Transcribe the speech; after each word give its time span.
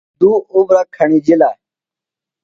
دُو 0.19 0.31
اُبرہ 0.55 0.81
کھݨِجِلہ۔ 0.95 1.51